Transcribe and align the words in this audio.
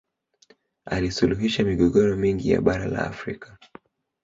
alisuluhisha 0.85 1.63
migogoro 1.63 2.15
mingi 2.17 2.51
ya 2.51 2.61
bara 2.61 2.85
la 2.87 2.99
afrika 3.07 3.57